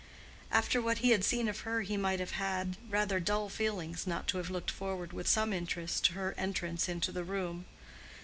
[0.51, 4.27] After what he had seen of her he must have had rather dull feelings not
[4.29, 7.65] to have looked forward with some interest to her entrance into the room.